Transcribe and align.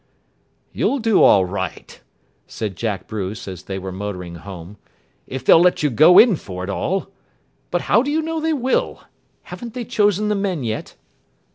"You'll 0.73 0.97
do 0.97 1.21
all 1.21 1.45
right," 1.45 2.01
said 2.47 2.75
Jack 2.75 3.05
Bruce, 3.07 3.47
as 3.47 3.61
they 3.61 3.77
were 3.77 3.91
motoring 3.91 4.33
home, 4.37 4.77
"if 5.27 5.45
they'll 5.45 5.61
let 5.61 5.83
you 5.83 5.91
go 5.91 6.17
in 6.17 6.37
for 6.37 6.63
it 6.63 6.71
all. 6.71 7.11
But 7.69 7.81
how 7.81 8.01
do 8.01 8.09
you 8.09 8.23
know 8.23 8.39
they 8.39 8.51
will? 8.53 9.03
Have 9.43 9.73
they 9.73 9.85
chosen 9.85 10.27
the 10.27 10.33
men 10.33 10.63
yet?" 10.63 10.95